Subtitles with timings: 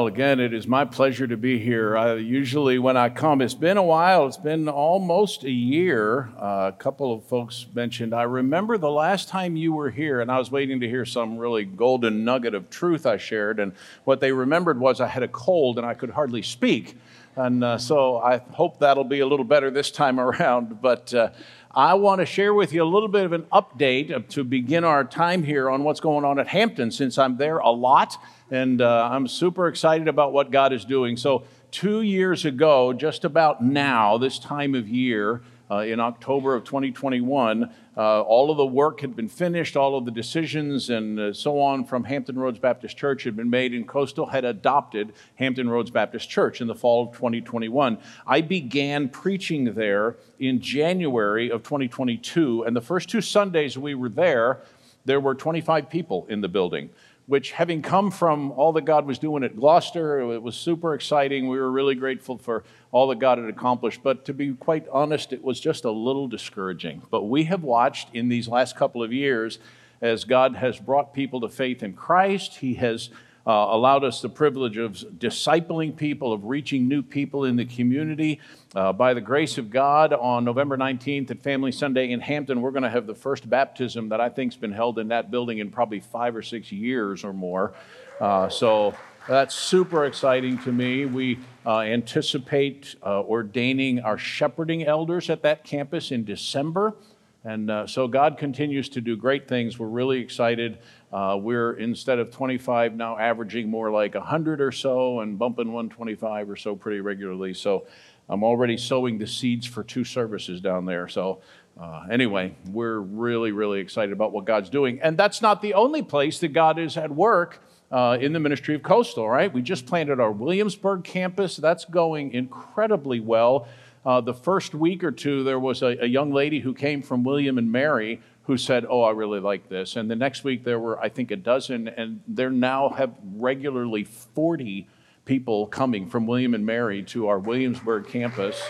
[0.00, 1.94] Well, again, it is my pleasure to be here.
[1.94, 4.26] I, usually, when I come, it's been a while.
[4.26, 6.30] It's been almost a year.
[6.38, 10.32] Uh, a couple of folks mentioned, I remember the last time you were here, and
[10.32, 13.60] I was waiting to hear some really golden nugget of truth I shared.
[13.60, 16.96] And what they remembered was I had a cold and I could hardly speak.
[17.36, 20.80] And uh, so I hope that'll be a little better this time around.
[20.80, 21.28] But uh,
[21.72, 25.04] I want to share with you a little bit of an update to begin our
[25.04, 28.16] time here on what's going on at Hampton since I'm there a lot
[28.50, 31.16] and uh, I'm super excited about what God is doing.
[31.16, 36.64] So, two years ago, just about now, this time of year, uh, in October of
[36.64, 41.32] 2021, uh, all of the work had been finished, all of the decisions and uh,
[41.32, 45.68] so on from Hampton Roads Baptist Church had been made, and Coastal had adopted Hampton
[45.68, 47.98] Roads Baptist Church in the fall of 2021.
[48.26, 54.08] I began preaching there in January of 2022, and the first two Sundays we were
[54.08, 54.62] there,
[55.04, 56.90] there were 25 people in the building
[57.30, 61.46] which, having come from all that God was doing at Gloucester, it was super exciting.
[61.46, 64.02] We were really grateful for all that God had accomplished.
[64.02, 67.02] But to be quite honest, it was just a little discouraging.
[67.08, 69.60] But we have watched in these last couple of years
[70.00, 72.56] as God has brought people to faith in Christ.
[72.56, 73.10] He has
[73.50, 78.40] uh, allowed us the privilege of discipling people, of reaching new people in the community.
[78.76, 82.70] Uh, by the grace of God, on November 19th at Family Sunday in Hampton, we're
[82.70, 85.58] going to have the first baptism that I think has been held in that building
[85.58, 87.74] in probably five or six years or more.
[88.20, 88.94] Uh, so
[89.26, 91.06] that's super exciting to me.
[91.06, 96.94] We uh, anticipate uh, ordaining our shepherding elders at that campus in December.
[97.42, 99.78] And uh, so God continues to do great things.
[99.78, 100.78] We're really excited.
[101.12, 106.50] Uh, we're instead of 25 now averaging more like 100 or so and bumping 125
[106.50, 107.52] or so pretty regularly.
[107.52, 107.86] So
[108.28, 111.08] I'm already sowing the seeds for two services down there.
[111.08, 111.40] So
[111.80, 115.00] uh, anyway, we're really, really excited about what God's doing.
[115.02, 117.62] And that's not the only place that God is at work.
[117.92, 122.32] Uh, in the ministry of coastal right we just planted our williamsburg campus that's going
[122.32, 123.66] incredibly well
[124.06, 127.24] uh, the first week or two there was a, a, young lady who came from
[127.24, 129.94] william and mary who said, Oh, I really like this.
[129.94, 134.02] And the next week there were, I think, a dozen, and there now have regularly
[134.02, 134.88] 40
[135.24, 138.60] people coming from William and Mary to our Williamsburg campus.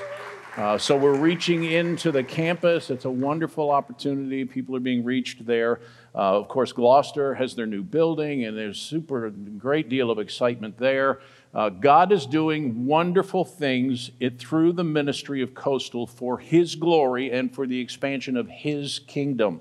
[0.55, 2.91] Uh, so we're reaching into the campus.
[2.91, 4.45] It's a wonderful opportunity.
[4.45, 5.81] People are being reached there.
[6.15, 10.77] Uh, of course, Gloucester has their new building, and there's super great deal of excitement
[10.77, 11.21] there.
[11.53, 17.31] Uh, God is doing wonderful things it, through the ministry of Coastal for His glory
[17.33, 19.61] and for the expansion of His kingdom.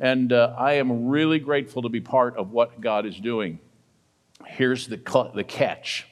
[0.00, 3.58] And uh, I am really grateful to be part of what God is doing.
[4.46, 6.06] Here's the, cl- the catch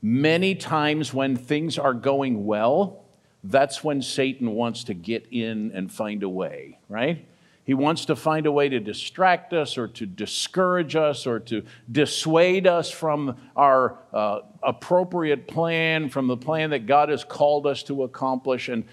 [0.00, 3.04] many times when things are going well,
[3.42, 7.26] that's when Satan wants to get in and find a way, right?
[7.64, 11.62] He wants to find a way to distract us or to discourage us or to
[11.90, 17.82] dissuade us from our uh, appropriate plan, from the plan that God has called us
[17.84, 18.68] to accomplish.
[18.68, 18.84] And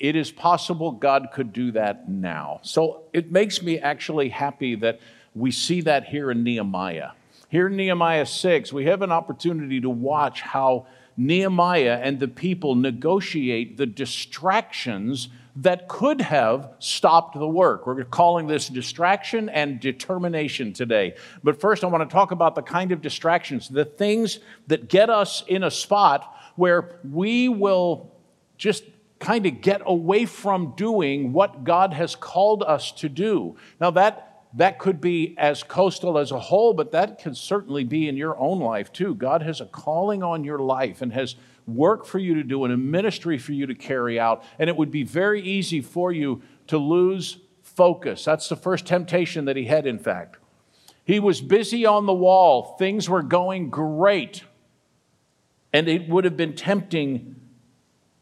[0.00, 2.58] it is possible God could do that now.
[2.62, 5.00] So it makes me actually happy that
[5.34, 7.10] we see that here in Nehemiah.
[7.48, 10.86] Here in Nehemiah 6, we have an opportunity to watch how
[11.16, 15.28] Nehemiah and the people negotiate the distractions
[15.60, 17.86] that could have stopped the work.
[17.86, 21.16] We're calling this distraction and determination today.
[21.42, 24.38] But first, I want to talk about the kind of distractions, the things
[24.68, 28.14] that get us in a spot where we will
[28.56, 28.84] just
[29.18, 33.56] kind of get away from doing what God has called us to do.
[33.80, 38.08] Now, that that could be as coastal as a whole, but that can certainly be
[38.08, 39.14] in your own life too.
[39.14, 41.36] God has a calling on your life and has
[41.68, 44.42] work for you to do and a ministry for you to carry out.
[44.58, 48.24] And it would be very easy for you to lose focus.
[48.24, 50.36] That's the first temptation that he had, in fact.
[51.04, 54.44] He was busy on the wall, things were going great.
[55.72, 57.36] And it would have been tempting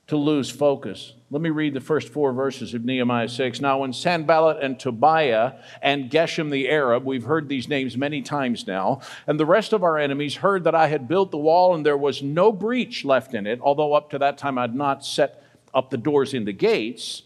[0.08, 1.14] to lose focus.
[1.28, 3.60] Let me read the first four verses of Nehemiah 6.
[3.60, 8.68] Now, when Sanballat and Tobiah and Geshem the Arab, we've heard these names many times
[8.68, 11.84] now, and the rest of our enemies heard that I had built the wall and
[11.84, 15.42] there was no breach left in it, although up to that time I'd not set
[15.74, 17.22] up the doors in the gates,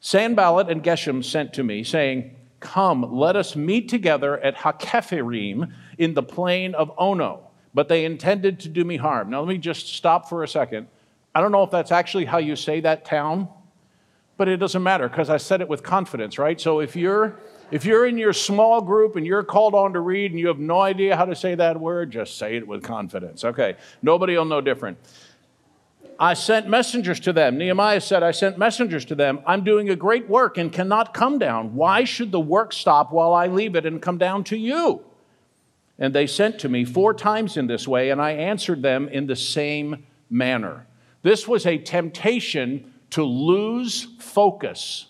[0.00, 6.14] Sanballat and Geshem sent to me, saying, Come, let us meet together at Hakkephirim in
[6.14, 7.50] the plain of Ono.
[7.74, 9.28] But they intended to do me harm.
[9.28, 10.86] Now, let me just stop for a second.
[11.34, 13.48] I don't know if that's actually how you say that town,
[14.36, 16.60] but it doesn't matter because I said it with confidence, right?
[16.60, 17.40] So if you're
[17.70, 20.58] if you're in your small group and you're called on to read and you have
[20.58, 23.44] no idea how to say that word, just say it with confidence.
[23.44, 24.98] Okay, nobody will know different.
[26.18, 27.58] I sent messengers to them.
[27.58, 29.40] Nehemiah said, I sent messengers to them.
[29.46, 31.74] I'm doing a great work and cannot come down.
[31.74, 35.02] Why should the work stop while I leave it and come down to you?
[35.98, 39.26] And they sent to me four times in this way, and I answered them in
[39.26, 40.86] the same manner.
[41.24, 45.06] This was a temptation to lose focus.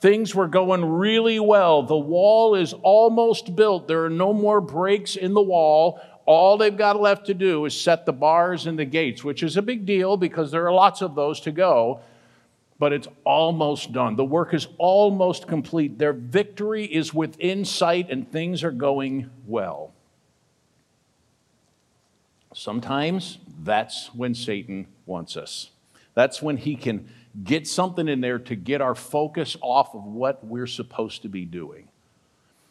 [0.00, 1.84] Things were going really well.
[1.84, 3.86] The wall is almost built.
[3.86, 6.00] There are no more breaks in the wall.
[6.26, 9.56] All they've got left to do is set the bars and the gates, which is
[9.56, 12.00] a big deal because there are lots of those to go,
[12.80, 14.16] but it's almost done.
[14.16, 15.96] The work is almost complete.
[15.96, 19.92] Their victory is within sight and things are going well.
[22.52, 25.70] Sometimes that's when Satan wants us.
[26.14, 27.08] That's when he can
[27.44, 31.44] get something in there to get our focus off of what we're supposed to be
[31.44, 31.88] doing.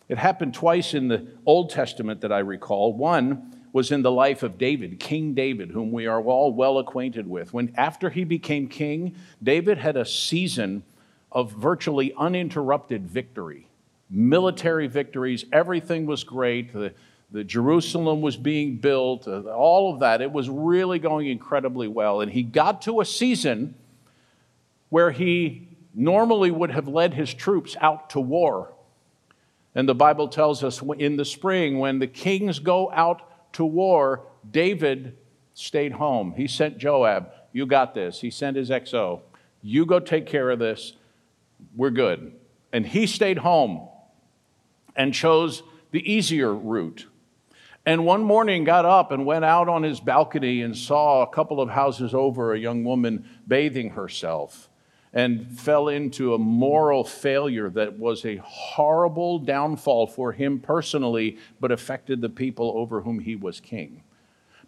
[0.07, 2.93] It happened twice in the Old Testament that I recall.
[2.93, 7.27] One was in the life of David, King David, whom we are all well acquainted
[7.27, 7.53] with.
[7.53, 10.83] When after he became king, David had a season
[11.31, 13.67] of virtually uninterrupted victory.
[14.09, 16.73] Military victories, everything was great.
[16.73, 16.93] The,
[17.31, 20.21] the Jerusalem was being built, uh, all of that.
[20.21, 22.21] It was really going incredibly well.
[22.21, 23.75] And he got to a season
[24.89, 28.73] where he normally would have led his troops out to war.
[29.73, 34.23] And the Bible tells us in the spring, when the kings go out to war,
[34.49, 35.17] David
[35.53, 36.33] stayed home.
[36.35, 38.19] He sent Joab, You got this.
[38.19, 39.21] He sent his XO,
[39.61, 40.93] You go take care of this.
[41.75, 42.33] We're good.
[42.73, 43.87] And he stayed home
[44.95, 47.05] and chose the easier route.
[47.85, 51.59] And one morning got up and went out on his balcony and saw a couple
[51.59, 54.69] of houses over a young woman bathing herself
[55.13, 61.71] and fell into a moral failure that was a horrible downfall for him personally, but
[61.71, 64.03] affected the people over whom he was king.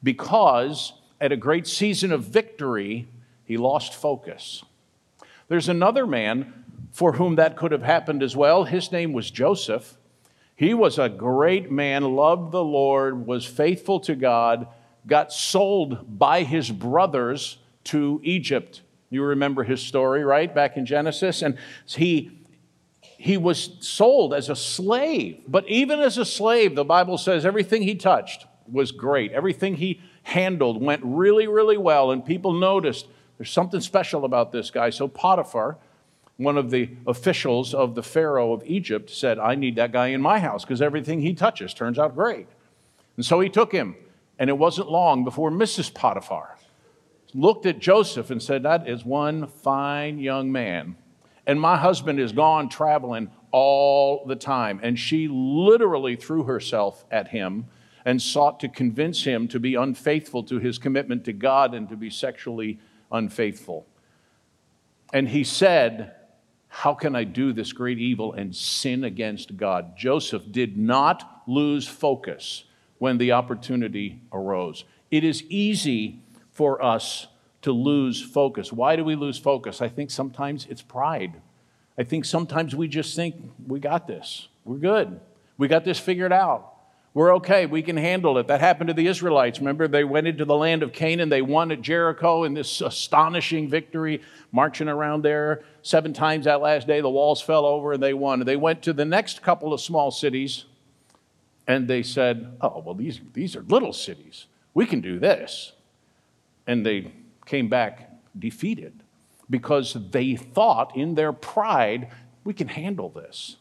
[0.01, 3.07] Because at a great season of victory,
[3.45, 4.63] he lost focus.
[5.47, 8.65] There's another man for whom that could have happened as well.
[8.65, 9.97] His name was Joseph.
[10.55, 14.67] He was a great man, loved the Lord, was faithful to God,
[15.07, 18.81] got sold by his brothers to Egypt.
[19.09, 20.53] You remember his story, right?
[20.53, 21.41] Back in Genesis.
[21.41, 22.31] And he,
[23.01, 25.43] he was sold as a slave.
[25.47, 29.31] But even as a slave, the Bible says everything he touched was great.
[29.31, 32.11] Everything he handled went really, really well.
[32.11, 33.07] And people noticed
[33.37, 34.89] there's something special about this guy.
[34.89, 35.77] So Potiphar,
[36.37, 40.21] one of the officials of the Pharaoh of Egypt said, I need that guy in
[40.21, 42.47] my house because everything he touches turns out great.
[43.15, 43.95] And so he took him,
[44.39, 45.93] and it wasn't long before Mrs.
[45.93, 46.57] Potiphar
[47.33, 50.95] looked at Joseph and said, That is one fine young man.
[51.45, 54.79] And my husband is gone traveling all the time.
[54.81, 57.67] And she literally threw herself at him
[58.05, 61.95] and sought to convince him to be unfaithful to his commitment to God and to
[61.95, 62.79] be sexually
[63.11, 63.85] unfaithful.
[65.13, 66.15] And he said,
[66.75, 69.95] how can I do this great evil and sin against God?
[69.95, 72.63] Joseph did not lose focus
[72.97, 74.83] when the opportunity arose.
[75.11, 77.27] It is easy for us
[77.61, 78.73] to lose focus.
[78.73, 79.83] Why do we lose focus?
[79.83, 81.39] I think sometimes it's pride.
[81.95, 83.35] I think sometimes we just think,
[83.67, 85.19] we got this, we're good,
[85.59, 86.72] we got this figured out.
[87.13, 87.67] We're okay.
[87.67, 88.47] We can handle it.
[88.47, 89.59] That happened to the Israelites.
[89.59, 91.29] Remember, they went into the land of Canaan.
[91.29, 96.87] They won at Jericho in this astonishing victory, marching around there seven times that last
[96.87, 97.01] day.
[97.01, 98.39] The walls fell over and they won.
[98.39, 100.65] They went to the next couple of small cities
[101.67, 104.47] and they said, Oh, well, these, these are little cities.
[104.73, 105.73] We can do this.
[106.65, 107.11] And they
[107.45, 109.03] came back defeated
[109.49, 112.09] because they thought in their pride,
[112.43, 113.57] we can handle this.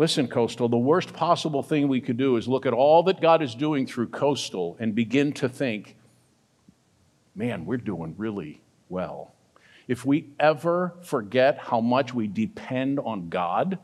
[0.00, 3.42] Listen, Coastal, the worst possible thing we could do is look at all that God
[3.42, 5.94] is doing through Coastal and begin to think,
[7.34, 9.34] man, we're doing really well.
[9.88, 13.78] If we ever forget how much we depend on God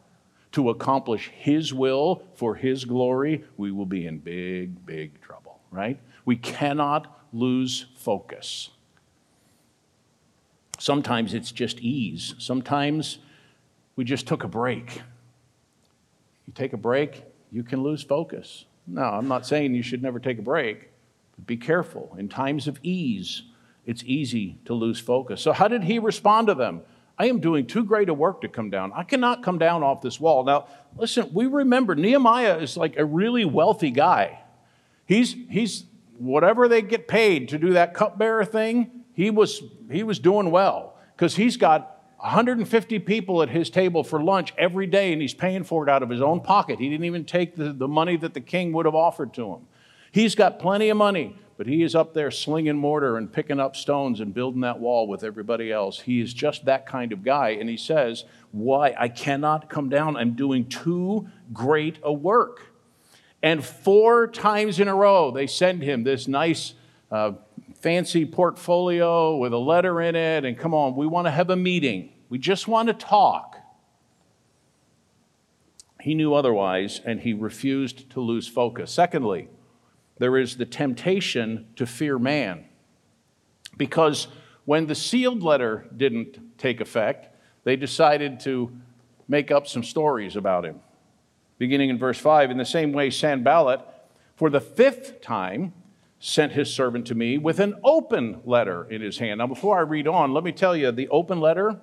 [0.52, 6.00] to accomplish His will for His glory, we will be in big, big trouble, right?
[6.24, 8.70] We cannot lose focus.
[10.78, 12.34] Sometimes it's just ease.
[12.38, 13.18] Sometimes
[13.96, 15.02] we just took a break
[16.46, 18.64] you take a break, you can lose focus.
[18.86, 20.90] No, I'm not saying you should never take a break,
[21.36, 22.14] but be careful.
[22.18, 23.42] In times of ease,
[23.84, 25.40] it's easy to lose focus.
[25.40, 26.82] So, how did he respond to them?
[27.18, 28.92] I am doing too great a work to come down.
[28.94, 30.44] I cannot come down off this wall.
[30.44, 34.40] Now, listen, we remember Nehemiah is like a really wealthy guy.
[35.06, 35.84] He's, he's
[36.18, 40.98] whatever they get paid to do that cupbearer thing, he was, he was doing well
[41.16, 45.64] because he's got 150 people at his table for lunch every day, and he's paying
[45.64, 46.78] for it out of his own pocket.
[46.78, 49.66] He didn't even take the, the money that the king would have offered to him.
[50.10, 53.76] He's got plenty of money, but he is up there slinging mortar and picking up
[53.76, 56.00] stones and building that wall with everybody else.
[56.00, 57.50] He is just that kind of guy.
[57.50, 58.94] And he says, Why?
[58.98, 60.16] I cannot come down.
[60.16, 62.72] I'm doing too great a work.
[63.42, 66.72] And four times in a row, they send him this nice,
[67.10, 67.32] uh,
[67.80, 70.44] fancy portfolio with a letter in it.
[70.44, 72.12] And come on, we want to have a meeting.
[72.28, 73.56] We just want to talk.
[76.00, 78.92] He knew otherwise, and he refused to lose focus.
[78.92, 79.48] Secondly,
[80.18, 82.64] there is the temptation to fear man.
[83.76, 84.28] Because
[84.64, 87.28] when the sealed letter didn't take effect,
[87.64, 88.72] they decided to
[89.28, 90.80] make up some stories about him.
[91.58, 93.80] Beginning in verse 5, in the same way, Sanballat,
[94.36, 95.72] for the fifth time,
[96.26, 99.38] sent his servant to me with an open letter in his hand.
[99.38, 101.78] Now, before I read on, let me tell you the open letter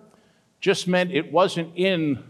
[0.60, 2.22] just meant it wasn't in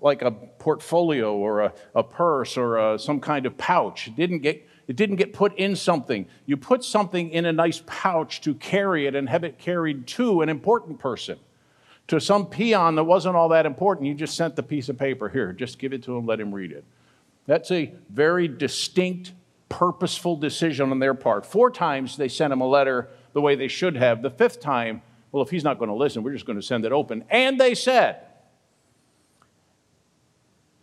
[0.00, 4.08] like a portfolio or a, a purse or a, some kind of pouch.
[4.08, 6.26] It didn't get it didn't get put in something.
[6.46, 10.42] You put something in a nice pouch to carry it and have it carried to
[10.42, 11.38] an important person.
[12.08, 15.28] To some peon that wasn't all that important, you just sent the piece of paper
[15.28, 16.84] here, just give it to him, let him read it.
[17.46, 19.32] That's a very distinct,
[19.72, 21.46] purposeful decision on their part.
[21.46, 24.22] Four times they sent him a letter the way they should have.
[24.22, 26.84] The fifth time, well, if he's not going to listen, we're just going to send
[26.84, 27.24] it open.
[27.30, 28.20] And they said,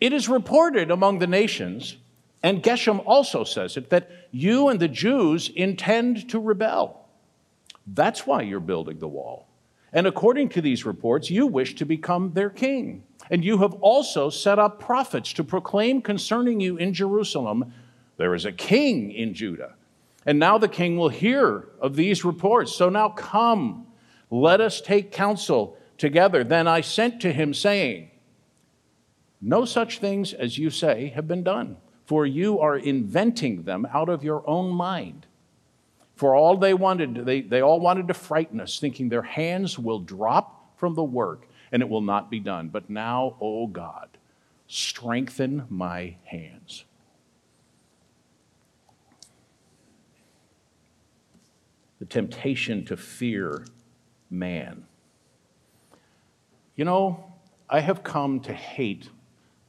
[0.02, 1.98] It is reported among the nations
[2.42, 7.08] and Geshem also says it that you and the Jews intend to rebel.
[7.86, 9.48] That's why you're building the wall.
[9.92, 13.04] And according to these reports, you wish to become their king.
[13.32, 17.74] And you have also set up prophets to proclaim concerning you in Jerusalem
[18.20, 19.74] there is a king in Judah.
[20.28, 22.76] And now the king will hear of these reports.
[22.76, 23.88] So now come,
[24.30, 26.44] let us take counsel together.
[26.44, 28.12] Then I sent to him, saying,
[29.42, 31.78] No such things as you say have been done
[32.10, 35.28] for you are inventing them out of your own mind.
[36.16, 40.00] For all they wanted, they, they all wanted to frighten us, thinking their hands will
[40.00, 42.70] drop from the work and it will not be done.
[42.70, 44.18] But now, O oh God,
[44.66, 46.86] strengthen my hands.
[52.00, 53.66] The temptation to fear
[54.30, 54.86] man.
[56.76, 57.34] You know,
[57.70, 59.10] I have come to hate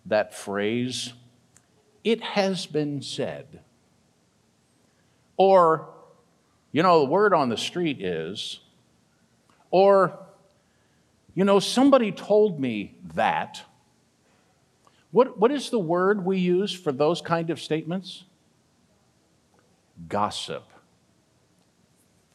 [0.06, 1.12] that phrase
[2.04, 3.60] it has been said.
[5.37, 5.88] Or,
[6.72, 8.60] you know, the word on the street is,
[9.70, 10.18] or,
[11.34, 13.62] you know, somebody told me that.
[15.12, 18.25] What, what is the word we use for those kind of statements?
[20.08, 20.70] Gossip.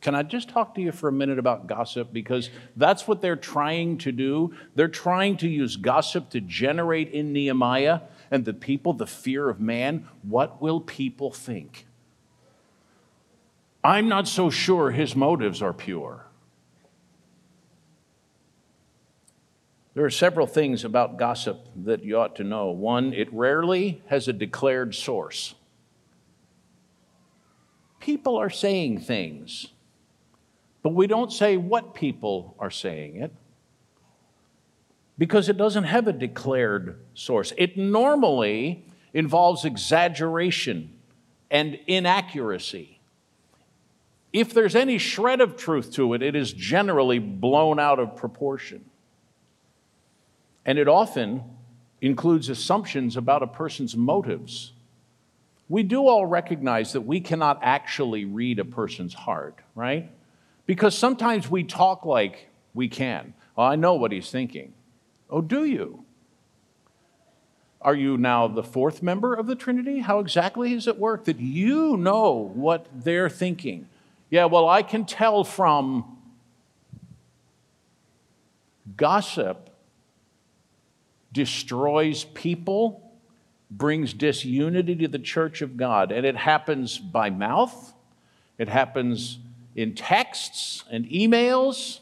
[0.05, 2.13] Can I just talk to you for a minute about gossip?
[2.13, 4.53] Because that's what they're trying to do.
[4.75, 9.59] They're trying to use gossip to generate in Nehemiah and the people the fear of
[9.59, 10.07] man.
[10.21, 11.87] What will people think?
[13.83, 16.27] I'm not so sure his motives are pure.
[19.95, 22.69] There are several things about gossip that you ought to know.
[22.69, 25.55] One, it rarely has a declared source.
[27.99, 29.69] People are saying things
[30.85, 33.33] but we don't say what people are saying it
[35.17, 37.51] because it doesn't have a declared source.
[37.57, 40.93] It normally involves exaggeration
[41.49, 42.99] and inaccuracy.
[44.31, 48.85] If there's any shred of truth to it, it is generally blown out of proportion.
[50.67, 51.43] And it often
[51.99, 54.73] includes assumptions about a person's motives.
[55.67, 60.11] We do all recognize that we cannot actually read a person's heart, right?
[60.65, 63.33] Because sometimes we talk like we can.
[63.55, 64.73] Well, I know what he's thinking.
[65.29, 66.05] Oh, do you?
[67.81, 69.99] Are you now the fourth member of the Trinity?
[69.99, 73.87] How exactly is it work that you know what they're thinking?
[74.31, 76.17] Yeah, well, I can tell from
[78.97, 79.69] gossip
[81.31, 83.11] destroys people,
[83.69, 87.93] brings disunity to the church of God, and it happens by mouth,
[88.57, 89.37] it happens
[89.75, 91.99] in texts and emails.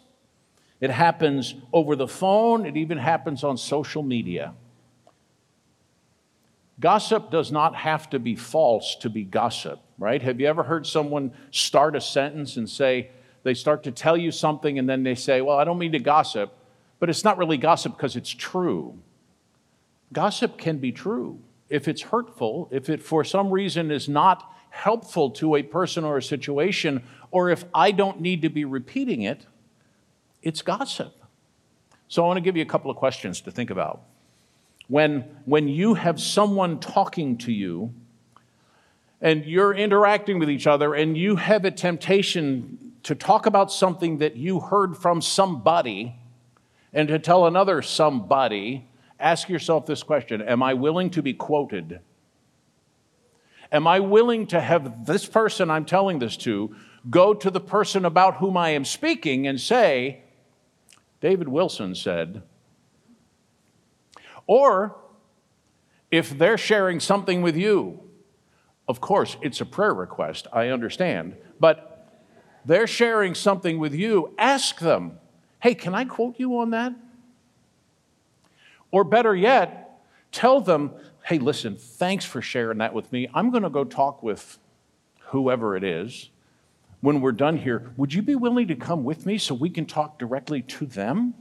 [0.80, 2.66] It happens over the phone.
[2.66, 4.54] It even happens on social media.
[6.80, 10.22] Gossip does not have to be false to be gossip, right?
[10.22, 13.10] Have you ever heard someone start a sentence and say,
[13.44, 16.00] they start to tell you something and then they say, Well, I don't mean to
[16.00, 16.54] gossip,
[17.00, 18.98] but it's not really gossip because it's true.
[20.12, 21.40] Gossip can be true.
[21.70, 26.18] If it's hurtful, if it for some reason is not helpful to a person or
[26.18, 29.46] a situation, or if I don't need to be repeating it,
[30.42, 31.14] it's gossip.
[32.08, 34.02] So I want to give you a couple of questions to think about.
[34.88, 37.94] When, when you have someone talking to you
[39.22, 44.18] and you're interacting with each other and you have a temptation to talk about something
[44.18, 46.16] that you heard from somebody
[46.92, 48.88] and to tell another somebody,
[49.20, 52.00] ask yourself this question Am I willing to be quoted?
[53.74, 56.76] Am I willing to have this person I'm telling this to
[57.10, 60.22] go to the person about whom I am speaking and say,
[61.20, 62.44] David Wilson said,
[64.46, 64.96] or
[66.12, 68.00] if they're sharing something with you,
[68.88, 72.22] of course, it's a prayer request, I understand, but
[72.66, 75.18] they're sharing something with you, ask them,
[75.62, 76.94] hey, can I quote you on that?
[78.92, 80.92] Or better yet, tell them,
[81.26, 83.28] hey, listen, thanks for sharing that with me.
[83.34, 84.60] I'm going to go talk with
[85.28, 86.30] whoever it is.
[87.02, 89.86] When we're done here, would you be willing to come with me so we can
[89.86, 91.34] talk directly to them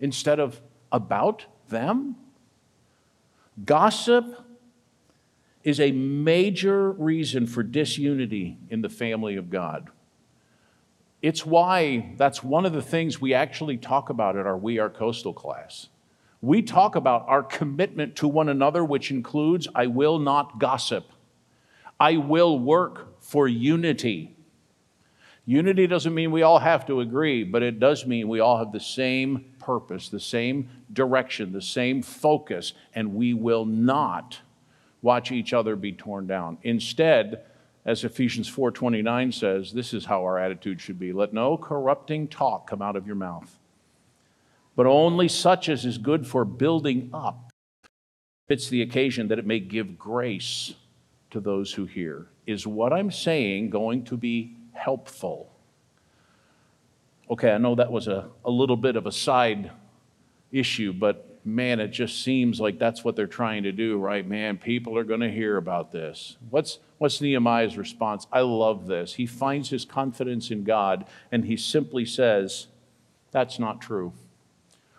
[0.00, 0.60] instead of
[0.92, 2.16] about them?
[3.64, 4.44] Gossip
[5.64, 9.90] is a major reason for disunity in the family of God.
[11.20, 14.88] It's why that's one of the things we actually talk about at our We Are
[14.88, 15.88] Coastal class.
[16.40, 21.04] We talk about our commitment to one another, which includes I will not gossip,
[21.98, 24.36] I will work for unity.
[25.44, 28.70] Unity doesn't mean we all have to agree, but it does mean we all have
[28.70, 34.38] the same purpose, the same direction, the same focus, and we will not
[35.00, 36.58] watch each other be torn down.
[36.62, 37.44] Instead,
[37.86, 41.12] as Ephesians 4:29 says, this is how our attitude should be.
[41.14, 43.58] Let no corrupting talk come out of your mouth,
[44.78, 47.50] but only such as is good for building up.
[48.46, 50.74] Fits the occasion that it may give grace
[51.32, 52.28] to those who hear.
[52.46, 55.50] Is what I'm saying going to be helpful.
[57.28, 59.72] Okay, I know that was a, a little bit of a side
[60.52, 64.24] issue, but man, it just seems like that's what they're trying to do, right?
[64.24, 66.36] Man, people are going to hear about this.
[66.50, 68.28] What's, what's Nehemiah's response?
[68.30, 69.14] I love this.
[69.14, 72.68] He finds his confidence in God and he simply says,
[73.32, 74.12] That's not true.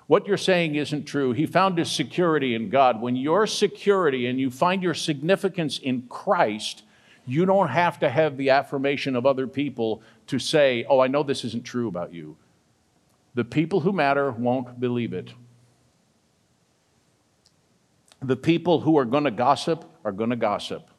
[0.10, 1.34] What you're saying isn't true.
[1.34, 3.00] He found his security in God.
[3.00, 6.82] When your security and you find your significance in Christ,
[7.28, 11.22] you don't have to have the affirmation of other people to say, Oh, I know
[11.22, 12.38] this isn't true about you.
[13.36, 15.32] The people who matter won't believe it.
[18.20, 20.90] The people who are going to gossip are going to gossip.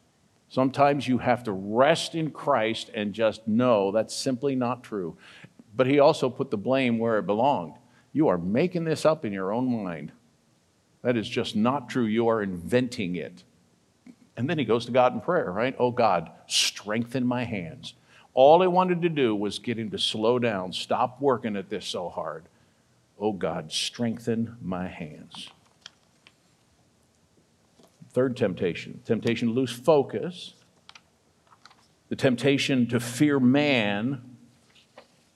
[0.51, 5.16] Sometimes you have to rest in Christ and just know that's simply not true.
[5.75, 7.75] But he also put the blame where it belonged.
[8.12, 10.12] You are making this up in your own mind.
[11.03, 12.05] That is just not true.
[12.05, 13.44] You are inventing it.
[14.37, 15.75] And then he goes to God in prayer, right?
[15.79, 17.94] Oh God, strengthen my hands.
[18.33, 21.87] All I wanted to do was get him to slow down, stop working at this
[21.87, 22.44] so hard.
[23.18, 25.51] Oh God, strengthen my hands.
[28.12, 30.55] Third temptation temptation to lose focus,
[32.09, 34.23] the temptation to fear man,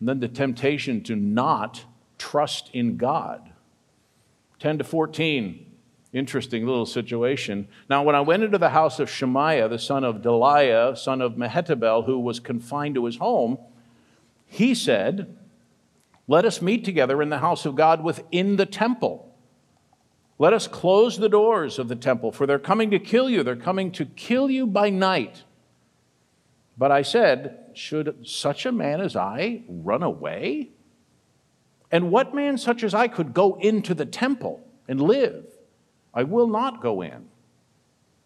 [0.00, 1.84] and then the temptation to not
[2.24, 3.50] trust in God.
[4.58, 5.66] 10 to 14,
[6.14, 7.68] interesting little situation.
[7.90, 11.34] Now, when I went into the house of Shemaiah, the son of Delaiah, son of
[11.34, 13.58] Mehetabel, who was confined to his home,
[14.46, 15.37] he said,
[16.26, 19.30] Let us meet together in the house of God within the temple.
[20.38, 23.42] Let us close the doors of the temple, for they're coming to kill you.
[23.42, 25.42] They're coming to kill you by night.
[26.78, 30.70] But I said, Should such a man as I run away?
[31.94, 35.46] And what man such as I could go into the temple and live?
[36.12, 37.28] I will not go in.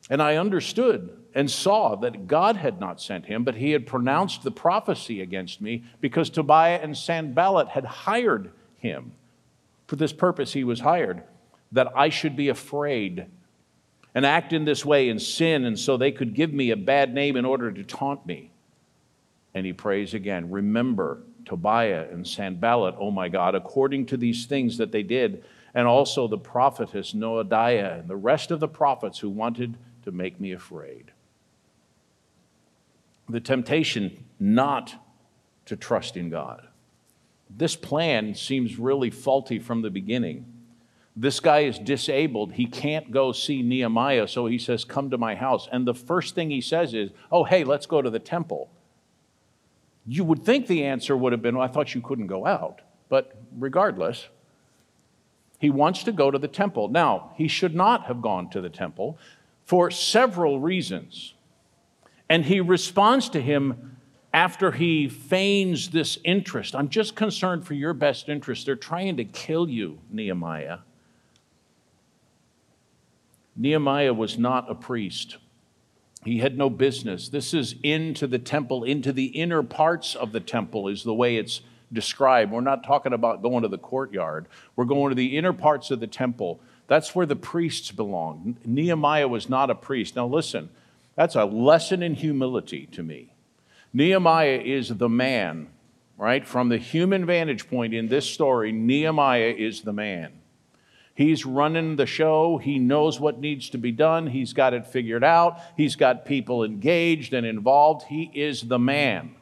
[0.09, 4.43] And I understood and saw that God had not sent him, but he had pronounced
[4.43, 9.13] the prophecy against me because Tobiah and Sanballat had hired him.
[9.87, 11.23] For this purpose he was hired
[11.71, 13.27] that I should be afraid
[14.15, 17.13] and act in this way and sin, and so they could give me a bad
[17.13, 18.51] name in order to taunt me.
[19.53, 24.79] And he prays again Remember Tobiah and Sanballat, oh my God, according to these things
[24.79, 29.31] that they did, and also the prophetess Noadiah and the rest of the prophets who
[29.31, 31.13] wanted to make me afraid.
[33.29, 34.95] The temptation not
[35.67, 36.67] to trust in God.
[37.51, 40.47] This plan seems really faulty from the beginning.
[41.15, 42.53] This guy is disabled.
[42.53, 45.69] He can't go see Nehemiah, so he says, Come to my house.
[45.73, 48.71] And the first thing he says is, Oh, hey, let's go to the temple.
[50.09, 52.81] You would think the answer would have been, well, I thought you couldn't go out.
[53.11, 54.29] But regardless,
[55.59, 56.89] he wants to go to the temple.
[56.89, 59.19] Now, he should not have gone to the temple
[59.65, 61.35] for several reasons.
[62.29, 63.97] And he responds to him
[64.33, 66.75] after he feigns this interest.
[66.75, 68.65] I'm just concerned for your best interest.
[68.65, 70.79] They're trying to kill you, Nehemiah.
[73.57, 75.37] Nehemiah was not a priest.
[76.25, 77.29] He had no business.
[77.29, 81.37] This is into the temple, into the inner parts of the temple, is the way
[81.37, 81.61] it's
[81.93, 82.53] described.
[82.53, 86.01] We're not talking about going to the courtyard, we're going to the inner parts of
[86.01, 86.61] the temple.
[86.87, 88.57] That's where the priests belong.
[88.65, 90.17] Nehemiah was not a priest.
[90.17, 90.71] Now, listen,
[91.19, 93.35] That's a lesson in humility to me.
[93.93, 95.67] Nehemiah is the man,
[96.17, 96.47] right?
[96.47, 100.31] From the human vantage point in this story, Nehemiah is the man.
[101.19, 102.59] He's running the show.
[102.59, 104.29] He knows what needs to be done.
[104.29, 105.59] He's got it figured out.
[105.77, 108.05] He's got people engaged and involved.
[108.07, 109.35] He is the man.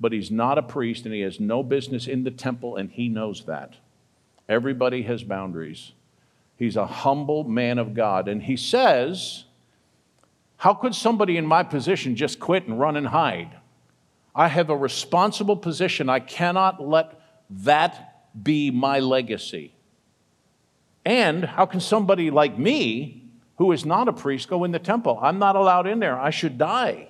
[0.00, 3.08] But he's not a priest and he has no business in the temple, and he
[3.08, 3.74] knows that.
[4.48, 5.92] Everybody has boundaries.
[6.56, 8.26] He's a humble man of God.
[8.26, 9.44] And he says,
[10.56, 13.56] How could somebody in my position just quit and run and hide?
[14.34, 16.08] I have a responsible position.
[16.08, 19.76] I cannot let that be my legacy.
[21.04, 23.24] And how can somebody like me,
[23.56, 25.18] who is not a priest, go in the temple?
[25.22, 26.18] I'm not allowed in there.
[26.18, 27.08] I should die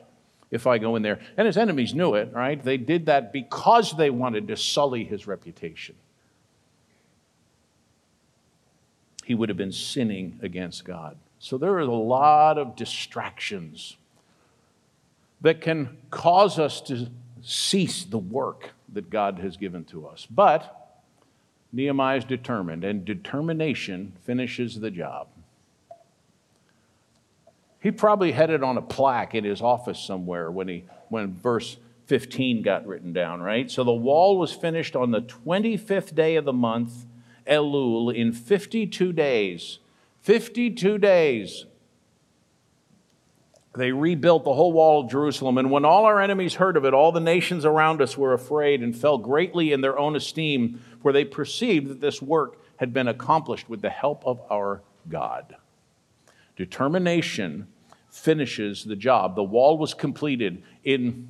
[0.51, 1.21] if I go in there.
[1.37, 2.63] And his enemies knew it, right?
[2.63, 5.95] They did that because they wanted to sully his reputation.
[9.25, 11.17] He would have been sinning against God.
[11.39, 13.97] So there are a lot of distractions
[15.41, 17.09] that can cause us to
[17.43, 20.27] cease the work that God has given to us.
[20.29, 20.80] But
[21.73, 25.29] Nehemiah is determined, and determination finishes the job.
[27.81, 31.79] He probably had it on a plaque in his office somewhere when, he, when verse
[32.07, 33.71] 15 got written down, right?
[33.71, 37.07] So the wall was finished on the 25th day of the month,
[37.47, 39.79] Elul, in 52 days.
[40.21, 41.65] 52 days.
[43.81, 45.57] They rebuilt the whole wall of Jerusalem.
[45.57, 48.83] And when all our enemies heard of it, all the nations around us were afraid
[48.83, 53.09] and fell greatly in their own esteem, for they perceived that this work had been
[53.09, 55.57] accomplished with the help of our God.
[56.57, 57.69] Determination
[58.11, 59.35] finishes the job.
[59.35, 61.27] The wall was completed in,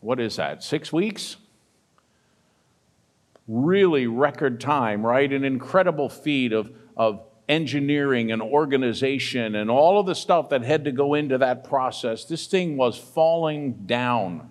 [0.00, 1.36] what is that, six weeks?
[3.46, 5.32] Really record time, right?
[5.32, 10.84] An incredible feat of, of engineering and organization and all of the stuff that had
[10.84, 12.24] to go into that process.
[12.24, 14.50] This thing was falling down.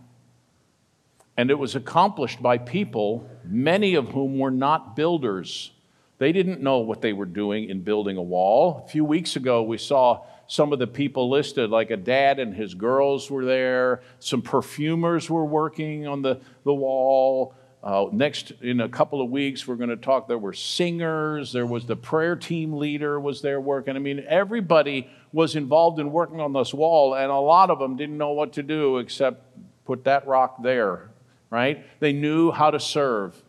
[1.37, 5.71] And it was accomplished by people, many of whom were not builders.
[6.17, 8.83] They didn't know what they were doing in building a wall.
[8.85, 12.53] A few weeks ago, we saw some of the people listed, like a dad and
[12.53, 17.53] his girls were there, some perfumers were working on the, the wall.
[17.85, 20.27] Uh, next, in a couple of weeks, we're going to talk.
[20.27, 21.53] There were singers.
[21.53, 23.95] There was the prayer team leader was there working.
[23.95, 27.95] I mean, everybody was involved in working on this wall, and a lot of them
[27.95, 29.43] didn't know what to do except
[29.85, 31.11] put that rock there,
[31.51, 31.85] right?
[31.99, 33.39] They knew how to serve.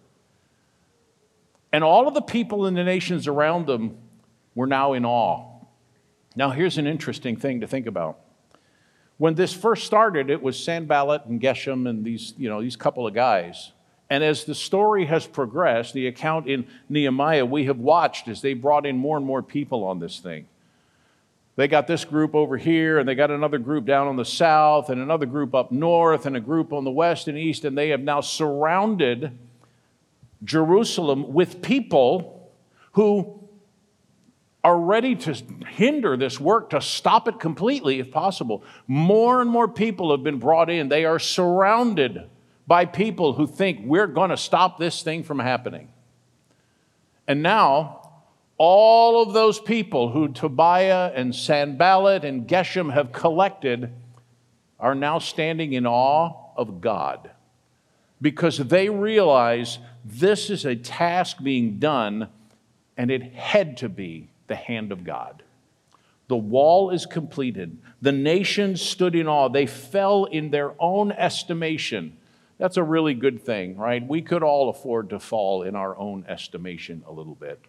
[1.72, 3.96] And all of the people in the nations around them
[4.54, 5.46] were now in awe.
[6.34, 8.18] Now, here's an interesting thing to think about.
[9.16, 13.06] When this first started, it was Sanballat and Geshem and these, you know, these couple
[13.06, 13.72] of guys.
[14.08, 18.54] And as the story has progressed, the account in Nehemiah, we have watched as they
[18.54, 20.46] brought in more and more people on this thing.
[21.56, 24.90] They got this group over here, and they got another group down on the south,
[24.90, 27.88] and another group up north, and a group on the west and east, and they
[27.88, 29.36] have now surrounded
[30.44, 32.50] Jerusalem with people
[32.92, 33.40] who
[34.62, 35.34] are ready to
[35.68, 38.62] hinder this work, to stop it completely if possible.
[38.86, 40.88] More and more people have been brought in.
[40.88, 42.28] They are surrounded
[42.66, 45.88] by people who think we're going to stop this thing from happening.
[47.28, 48.06] And now,
[48.58, 53.92] all of those people who Tobiah and Sanballat and Geshem have collected
[54.80, 57.30] are now standing in awe of God
[58.20, 62.28] because they realize this is a task being done
[62.96, 65.42] and it had to be the hand of God.
[66.28, 67.78] The wall is completed.
[68.00, 69.48] The nations stood in awe.
[69.48, 72.16] They fell in their own estimation
[72.58, 74.06] that's a really good thing, right?
[74.06, 77.60] We could all afford to fall in our own estimation a little bit.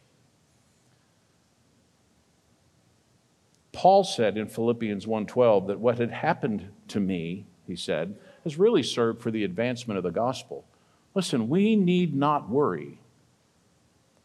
[3.73, 8.81] Paul said in Philippians 1:12 that what had happened to me, he said, has really
[8.81, 10.65] served for the advancement of the gospel.
[11.13, 12.99] Listen, we need not worry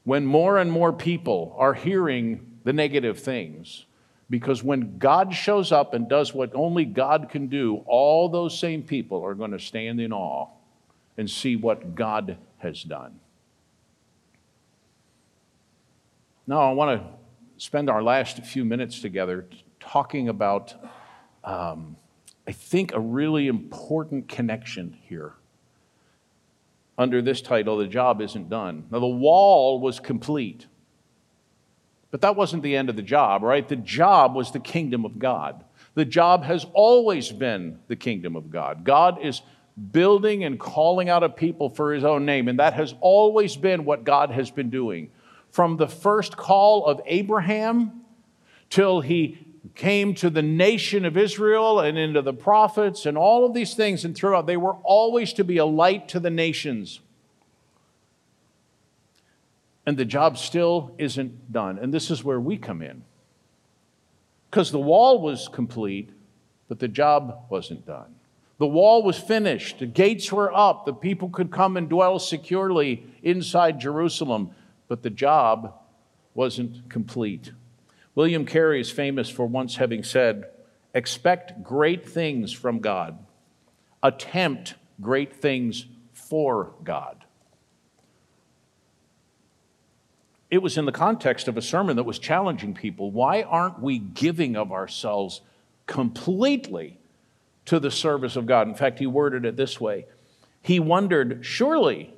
[0.04, 3.86] when more and more people are hearing the negative things.
[4.32, 8.82] Because when God shows up and does what only God can do, all those same
[8.82, 10.48] people are going to stand in awe
[11.18, 13.20] and see what God has done.
[16.46, 17.06] Now, I want to
[17.58, 19.44] spend our last few minutes together
[19.78, 20.76] talking about,
[21.44, 21.94] um,
[22.48, 25.34] I think, a really important connection here.
[26.96, 28.86] Under this title, The Job Isn't Done.
[28.90, 30.68] Now, the wall was complete.
[32.12, 33.66] But that wasn't the end of the job, right?
[33.66, 35.64] The job was the kingdom of God.
[35.94, 38.84] The job has always been the kingdom of God.
[38.84, 39.40] God is
[39.90, 43.86] building and calling out a people for his own name, and that has always been
[43.86, 45.10] what God has been doing.
[45.50, 48.02] From the first call of Abraham
[48.68, 49.38] till he
[49.74, 54.04] came to the nation of Israel and into the prophets and all of these things
[54.04, 54.46] and throughout.
[54.46, 57.00] They were always to be a light to the nations.
[59.84, 61.78] And the job still isn't done.
[61.78, 63.02] And this is where we come in.
[64.50, 66.10] Because the wall was complete,
[66.68, 68.14] but the job wasn't done.
[68.58, 73.04] The wall was finished, the gates were up, the people could come and dwell securely
[73.22, 74.52] inside Jerusalem,
[74.86, 75.74] but the job
[76.34, 77.50] wasn't complete.
[78.14, 80.44] William Carey is famous for once having said,
[80.94, 83.18] Expect great things from God,
[84.02, 87.24] attempt great things for God.
[90.52, 93.10] It was in the context of a sermon that was challenging people.
[93.10, 95.40] Why aren't we giving of ourselves
[95.86, 96.98] completely
[97.64, 98.68] to the service of God?
[98.68, 100.04] In fact, he worded it this way
[100.60, 102.12] He wondered, surely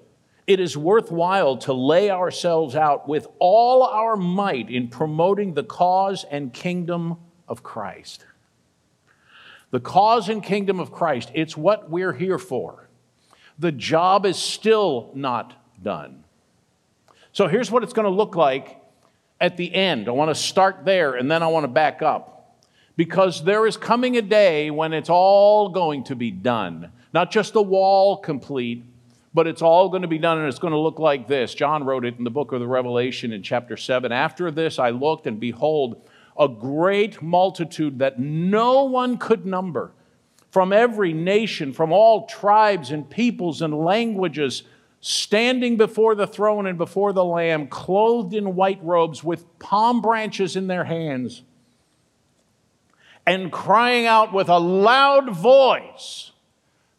[0.49, 6.25] it is worthwhile to lay ourselves out with all our might in promoting the cause
[6.29, 8.27] and kingdom of Christ.
[9.71, 12.89] The cause and kingdom of Christ, it's what we're here for.
[13.61, 16.24] The job is still not done.
[17.35, 18.81] So here's what it's going to look like
[19.41, 20.09] at the end.
[20.09, 22.31] I want to start there and then I want to back up.
[22.97, 26.93] Because there is coming a day when it's all going to be done.
[27.13, 28.85] Not just the wall complete,
[29.35, 31.57] but it's all going to be done and it's going to look like this.
[31.57, 34.13] John wrote it in the book of the Revelation in chapter 7.
[34.13, 39.91] After this, I looked and behold, a great multitude that no one could number
[40.53, 44.63] from every nation, from all tribes and peoples and languages,
[45.07, 50.57] standing before the throne and before the Lamb, clothed in white robes with palm branches
[50.57, 51.43] in their hands,
[53.27, 56.33] and crying out with a loud voice.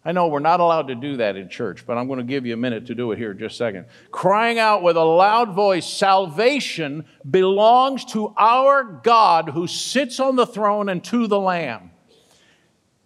[0.06, 2.46] I know we're not allowed to do that in church, but I'm going to give
[2.46, 3.86] you a minute to do it here just a second.
[4.12, 10.46] Crying out with a loud voice, Salvation belongs to our God who sits on the
[10.46, 11.90] throne and to the Lamb.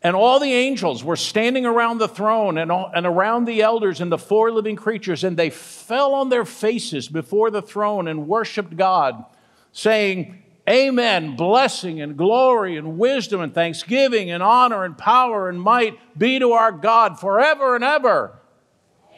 [0.02, 4.00] And all the angels were standing around the throne and, all, and around the elders
[4.00, 8.28] and the four living creatures, and they fell on their faces before the throne and
[8.28, 9.26] worshiped God,
[9.74, 11.36] saying, Amen.
[11.36, 16.52] Blessing and glory and wisdom and thanksgiving and honor and power and might be to
[16.52, 18.40] our God forever and ever.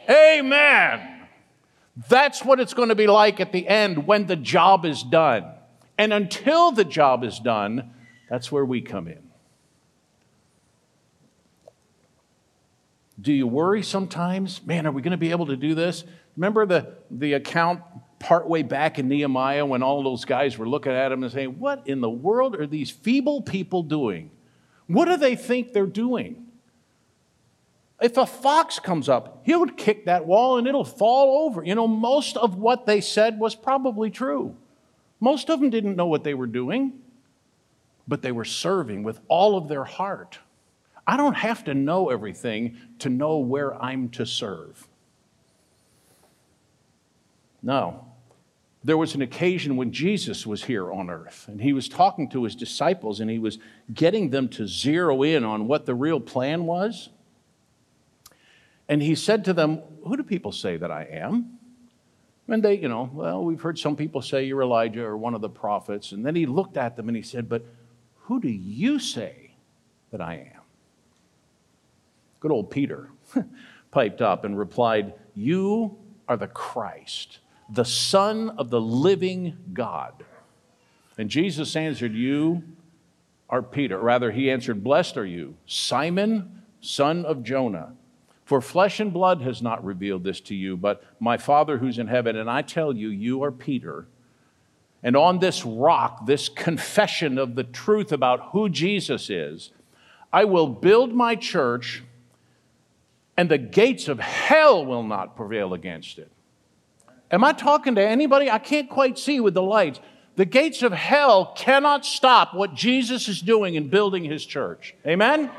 [0.08, 1.26] Amen.
[2.08, 5.44] That's what it's going to be like at the end when the job is done.
[5.98, 7.90] And until the job is done,
[8.30, 9.31] that's where we come in.
[13.20, 14.64] Do you worry sometimes?
[14.64, 16.04] Man, are we going to be able to do this?
[16.36, 17.82] Remember the, the account
[18.18, 21.86] partway back in Nehemiah when all those guys were looking at him and saying, What
[21.86, 24.30] in the world are these feeble people doing?
[24.86, 26.46] What do they think they're doing?
[28.00, 31.62] If a fox comes up, he would kick that wall and it'll fall over.
[31.62, 34.56] You know, most of what they said was probably true.
[35.20, 36.94] Most of them didn't know what they were doing,
[38.08, 40.40] but they were serving with all of their heart.
[41.06, 44.86] I don't have to know everything to know where I'm to serve.
[47.62, 48.06] No.
[48.84, 52.44] There was an occasion when Jesus was here on earth and he was talking to
[52.44, 53.58] his disciples and he was
[53.94, 57.08] getting them to zero in on what the real plan was.
[58.88, 61.58] And he said to them, Who do people say that I am?
[62.48, 65.40] And they, you know, well, we've heard some people say you're Elijah or one of
[65.40, 66.12] the prophets.
[66.12, 67.64] And then he looked at them and he said, But
[68.22, 69.54] who do you say
[70.10, 70.51] that I am?
[72.42, 73.08] Good old Peter
[73.92, 75.96] piped up and replied, You
[76.28, 77.38] are the Christ
[77.72, 80.24] the Son of the living God.
[81.16, 82.62] And Jesus answered, You
[83.48, 83.98] are Peter.
[83.98, 87.94] Rather, he answered, Blessed are you, Simon, son of Jonah.
[88.44, 92.08] For flesh and blood has not revealed this to you, but my Father who's in
[92.08, 92.36] heaven.
[92.36, 94.06] And I tell you, you are Peter.
[95.02, 99.70] And on this rock, this confession of the truth about who Jesus is,
[100.32, 102.02] I will build my church,
[103.42, 106.30] and the gates of hell will not prevail against it.
[107.28, 108.48] Am I talking to anybody?
[108.48, 109.98] I can't quite see with the lights.
[110.36, 114.94] The gates of hell cannot stop what Jesus is doing in building his church.
[115.04, 115.50] Amen?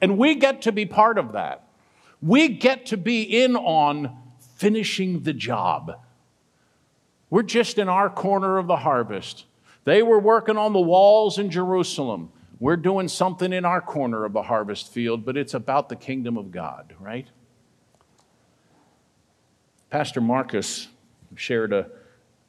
[0.00, 1.66] And we get to be part of that.
[2.20, 4.16] We get to be in on
[4.58, 6.00] finishing the job.
[7.28, 9.46] We're just in our corner of the harvest.
[9.82, 12.30] They were working on the walls in Jerusalem.
[12.62, 16.38] We're doing something in our corner of the harvest field, but it's about the kingdom
[16.38, 17.26] of God, right?
[19.90, 20.86] Pastor Marcus
[21.34, 21.88] shared a,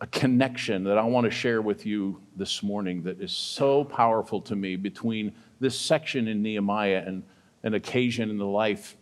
[0.02, 4.39] a connection that I want to share with you this morning that is so powerful
[4.41, 7.23] to me between this section in Nehemiah and
[7.63, 8.95] an occasion in the life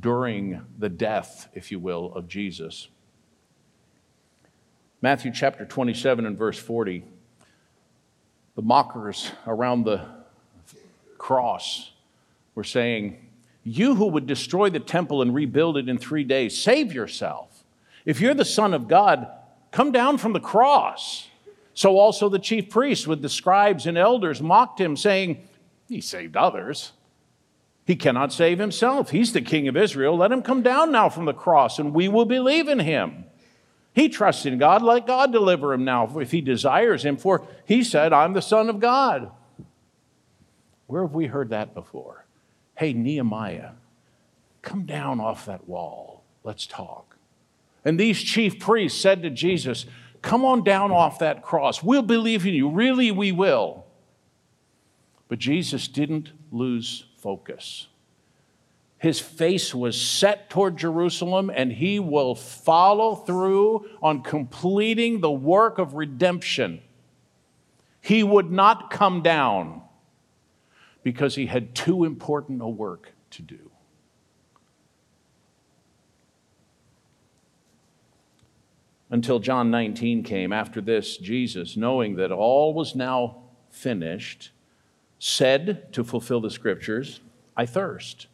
[0.00, 2.88] during the death, if you will, of Jesus.
[5.02, 7.04] Matthew chapter 27 and verse 40.
[8.54, 10.24] The mockers around the
[11.26, 11.90] cross
[12.54, 13.18] were saying,
[13.64, 17.64] You who would destroy the temple and rebuild it in three days, save yourself.
[18.04, 19.26] If you're the Son of God,
[19.72, 21.26] come down from the cross.
[21.74, 25.48] So also the chief priests with the scribes and elders mocked him, saying,
[25.88, 26.92] He saved others.
[27.84, 29.10] He cannot save himself.
[29.10, 30.16] He's the king of Israel.
[30.16, 33.24] Let him come down now from the cross, and we will believe in him.
[33.92, 34.80] He trusts in God.
[34.80, 38.68] Let God deliver him now if he desires him, for he said, I'm the Son
[38.68, 39.32] of God.
[40.86, 42.26] Where have we heard that before?
[42.76, 43.72] Hey, Nehemiah,
[44.62, 46.24] come down off that wall.
[46.44, 47.16] Let's talk.
[47.84, 49.86] And these chief priests said to Jesus,
[50.22, 51.82] Come on down off that cross.
[51.82, 52.68] We'll believe in you.
[52.68, 53.84] Really, we will.
[55.28, 57.88] But Jesus didn't lose focus.
[58.98, 65.78] His face was set toward Jerusalem, and he will follow through on completing the work
[65.78, 66.80] of redemption.
[68.00, 69.82] He would not come down
[71.06, 73.70] because he had too important a work to do.
[79.08, 80.52] Until John 19 came.
[80.52, 84.50] After this, Jesus, knowing that all was now finished,
[85.20, 87.20] said to fulfill the scriptures,
[87.56, 88.26] I thirst.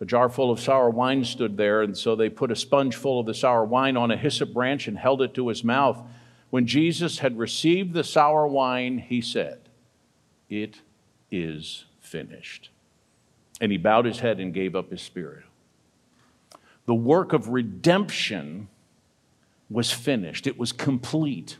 [0.00, 3.18] A jar full of sour wine stood there, and so they put a sponge full
[3.18, 6.00] of the sour wine on a hyssop branch and held it to his mouth.
[6.50, 9.58] When Jesus had received the sour wine, he said,
[10.48, 10.78] It
[11.42, 12.70] is finished.
[13.60, 15.44] And he bowed his head and gave up his spirit.
[16.86, 18.68] The work of redemption
[19.70, 21.58] was finished, it was complete.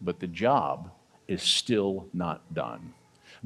[0.00, 0.90] But the job
[1.28, 2.94] is still not done.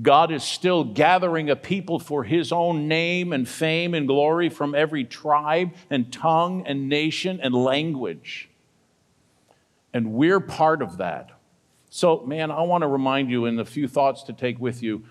[0.00, 4.74] God is still gathering a people for his own name and fame and glory from
[4.74, 8.48] every tribe and tongue and nation and language.
[9.94, 11.30] And we're part of that.
[11.96, 15.04] So, man, I want to remind you in the few thoughts to take with you.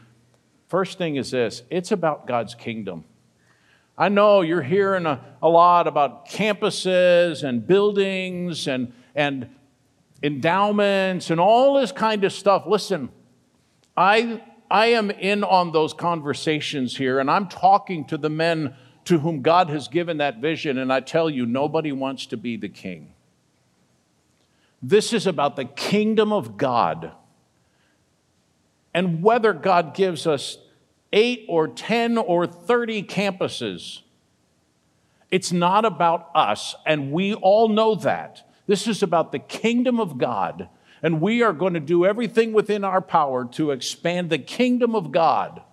[0.68, 3.06] First thing is this it's about God's kingdom.
[3.98, 9.50] I know you're hearing a, a lot about campuses and buildings and, and
[10.22, 12.66] endowments and all this kind of stuff.
[12.68, 13.10] Listen,
[13.98, 19.18] I, I am in on those conversations here, and I'm talking to the men to
[19.18, 22.70] whom God has given that vision, and I tell you, nobody wants to be the
[22.70, 23.15] king.
[24.88, 27.12] This is about the kingdom of God.
[28.94, 30.60] And whether God gives us
[31.12, 34.02] eight or 10 or 30 campuses,
[35.32, 38.48] it's not about us, and we all know that.
[38.68, 40.70] This is about the kingdom of God,
[41.02, 45.12] and we are going to do everything within our power to expand the kingdom of
[45.12, 45.64] God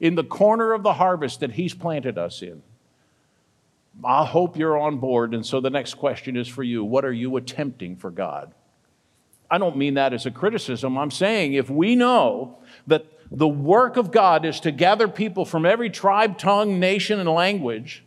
[0.00, 2.64] in the corner of the harvest that He's planted us in.
[4.04, 5.34] I hope you're on board.
[5.34, 8.52] And so the next question is for you What are you attempting for God?
[9.50, 10.98] I don't mean that as a criticism.
[10.98, 15.66] I'm saying if we know that the work of God is to gather people from
[15.66, 18.02] every tribe, tongue, nation, and language,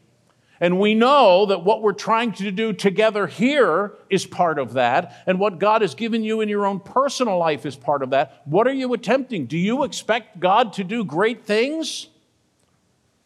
[0.61, 5.23] and we know that what we're trying to do together here is part of that,
[5.25, 8.41] and what God has given you in your own personal life is part of that.
[8.45, 9.45] What are you attempting?
[9.45, 12.07] Do you expect God to do great things?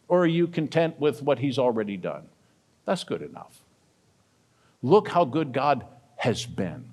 [0.06, 2.28] Or are you content with what He's already done?
[2.84, 3.60] That's good enough.
[4.82, 6.84] Look how good God has been.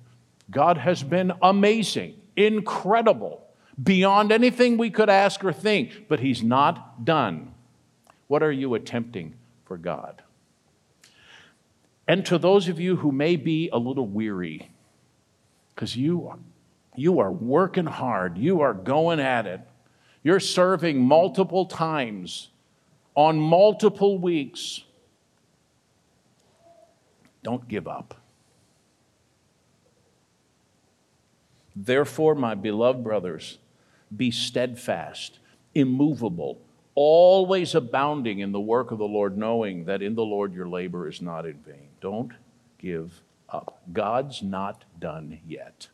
[0.52, 3.42] God has been amazing, incredible,
[3.82, 7.54] beyond anything we could ask or think, but He's not done.
[8.28, 9.34] What are you attempting
[9.64, 10.22] for God?
[12.06, 14.70] And to those of you who may be a little weary,
[15.74, 16.38] because you,
[16.94, 19.60] you are working hard, you are going at it,
[20.22, 22.50] you're serving multiple times
[23.14, 24.84] on multiple weeks,
[27.42, 28.21] don't give up.
[31.74, 33.58] Therefore, my beloved brothers,
[34.14, 35.38] be steadfast,
[35.74, 36.60] immovable,
[36.94, 41.08] always abounding in the work of the Lord, knowing that in the Lord your labor
[41.08, 41.88] is not in vain.
[42.00, 42.32] Don't
[42.78, 43.80] give up.
[43.92, 45.88] God's not done yet.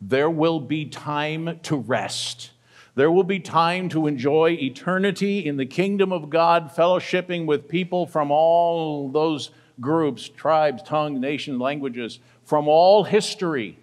[0.00, 2.52] There will be time to rest.
[2.94, 8.06] There will be time to enjoy eternity in the kingdom of God, fellowshipping with people
[8.06, 9.50] from all those
[9.80, 13.78] groups, tribes, tongue, nation, languages, from all history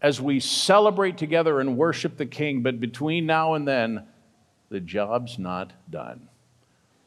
[0.00, 2.62] as we celebrate together and worship the King.
[2.62, 4.06] But between now and then,
[4.68, 6.28] the job's not done.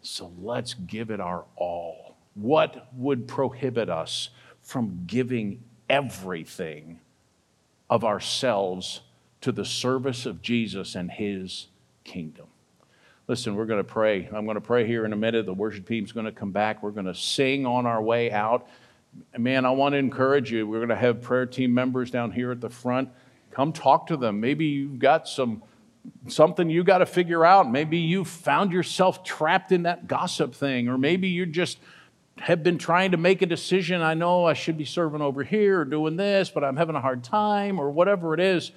[0.02, 2.18] So let's give it our all.
[2.34, 4.30] What would prohibit us
[4.62, 7.00] from giving everything
[7.90, 9.02] of ourselves
[9.42, 11.68] to the service of Jesus and his
[12.04, 12.48] kingdom?
[13.28, 14.28] Listen, we're going to pray.
[14.34, 15.46] I'm going to pray here in a minute.
[15.46, 16.82] The worship team's going to come back.
[16.82, 18.68] We're going to sing on our way out.
[19.38, 20.68] Man, I want to encourage you.
[20.68, 23.10] We're going to have prayer team members down here at the front.
[23.52, 24.40] Come talk to them.
[24.40, 25.64] Maybe you've got some
[26.28, 27.70] something you got to figure out.
[27.70, 31.78] Maybe you found yourself trapped in that gossip thing, or maybe you just
[32.40, 34.02] have been trying to make a decision.
[34.02, 37.02] I know I should be serving over here or doing this, but I'm having a
[37.02, 38.72] hard time, or whatever it is.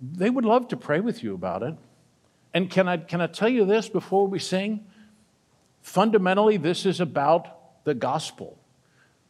[0.00, 1.74] They would love to pray with you about it.
[2.54, 4.86] And can I, can I tell you this before we sing?
[5.82, 8.58] Fundamentally, this is about the gospel.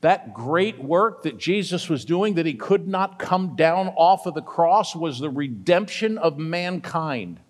[0.02, 4.34] That great work that Jesus was doing, that he could not come down off of
[4.34, 7.40] the cross, was the redemption of mankind.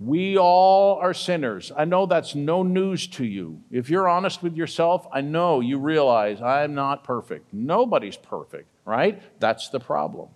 [0.00, 1.70] We all are sinners.
[1.76, 3.60] I know that's no news to you.
[3.70, 7.52] If you're honest with yourself, I know you realize I'm not perfect.
[7.52, 9.20] Nobody's perfect, right?
[9.40, 10.30] That's the problem.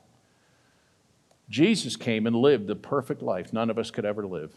[1.49, 4.53] Jesus came and lived the perfect life none of us could ever live.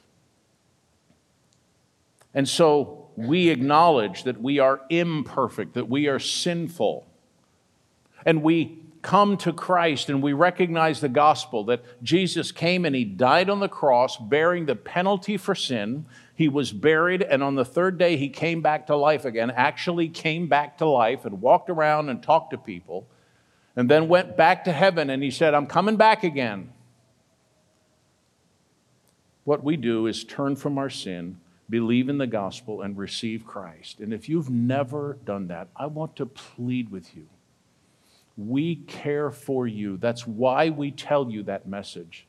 [2.38, 7.08] And so we acknowledge that we are imperfect, that we are sinful.
[8.28, 13.06] And we come to Christ and we recognize the gospel that Jesus came and he
[13.06, 16.06] died on the cross bearing the penalty for sin.
[16.36, 20.08] He was buried, and on the third day, he came back to life again, actually
[20.08, 23.08] came back to life and walked around and talked to people,
[23.76, 26.72] and then went back to heaven and he said, I'm coming back again.
[29.44, 33.99] What we do is turn from our sin believe in the gospel and receive Christ.
[33.99, 37.28] And if you've never done that, I want to plead with you.
[38.38, 39.97] We care for you.
[39.97, 42.28] That's why we tell you that message.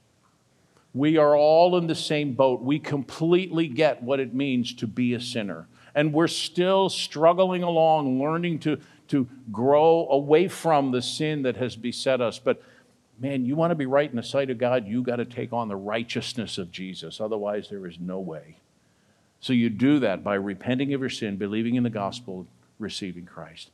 [0.95, 2.63] We are all in the same boat.
[2.63, 5.69] We completely get what it means to be a sinner.
[5.95, 8.79] And we're still struggling along, learning to,
[9.09, 12.39] to grow away from the sin that has beset us.
[12.39, 12.63] But
[13.19, 15.53] man, you want to be right in the sight of God, you got to take
[15.53, 17.21] on the righteousness of Jesus.
[17.21, 18.57] Otherwise, there is no way.
[19.41, 22.47] So you do that by repenting of your sin, believing in the gospel,
[22.79, 23.71] receiving Christ.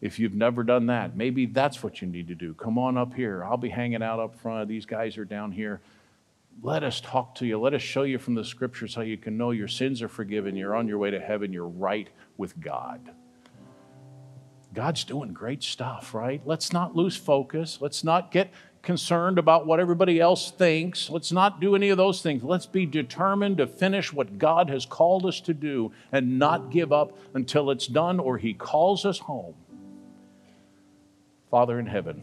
[0.00, 2.52] If you've never done that, maybe that's what you need to do.
[2.54, 3.42] Come on up here.
[3.44, 4.68] I'll be hanging out up front.
[4.68, 5.80] These guys are down here.
[6.62, 7.58] Let us talk to you.
[7.58, 10.56] Let us show you from the scriptures how you can know your sins are forgiven.
[10.56, 11.52] You're on your way to heaven.
[11.52, 13.10] You're right with God.
[14.76, 16.42] God's doing great stuff, right?
[16.44, 17.78] Let's not lose focus.
[17.80, 18.50] Let's not get
[18.82, 21.08] concerned about what everybody else thinks.
[21.08, 22.44] Let's not do any of those things.
[22.44, 26.92] Let's be determined to finish what God has called us to do and not give
[26.92, 29.54] up until it's done or He calls us home.
[31.50, 32.22] Father in heaven,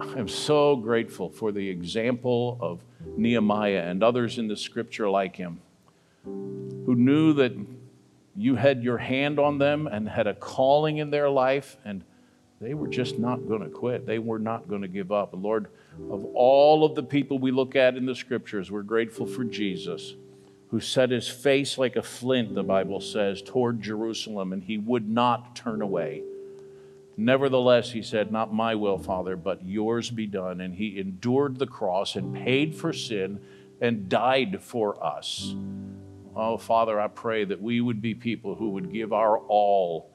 [0.00, 2.78] I'm so grateful for the example of
[3.16, 5.60] Nehemiah and others in the scripture like him
[6.24, 7.52] who knew that
[8.38, 12.04] you had your hand on them and had a calling in their life and
[12.60, 14.04] they were just not going to quit.
[14.04, 15.32] They were not going to give up.
[15.32, 15.68] And Lord,
[16.10, 20.14] of all of the people we look at in the scriptures, we're grateful for Jesus,
[20.70, 25.08] who set his face like a flint, the Bible says, toward Jerusalem, and he would
[25.08, 26.22] not turn away.
[27.16, 30.60] Nevertheless, he said, Not my will, Father, but yours be done.
[30.60, 33.40] And he endured the cross and paid for sin
[33.80, 35.54] and died for us.
[36.38, 40.12] Oh, Father, I pray that we would be people who would give our all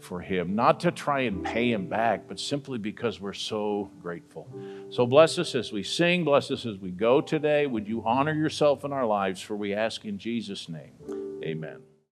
[0.00, 4.48] for him, not to try and pay him back, but simply because we're so grateful.
[4.90, 7.66] So bless us as we sing, bless us as we go today.
[7.66, 10.92] Would you honor yourself in our lives, for we ask in Jesus' name.
[11.44, 11.82] Amen.